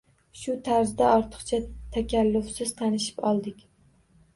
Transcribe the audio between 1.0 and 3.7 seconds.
ortiqcha takallufsiz tanishib oldik